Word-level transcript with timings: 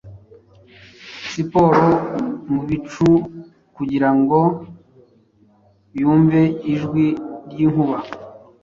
Siporo 1.29 1.87
mubicu 2.51 3.09
kugirango 3.75 4.39
yumve 5.99 6.41
ijwi 6.73 7.05
ryinkuba, 7.49 7.97